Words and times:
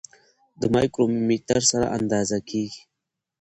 د 0.59 0.61
مایکرومتر 0.73 1.57
سره 1.71 1.85
اندازه 1.97 2.37
کیږي. 2.49 2.81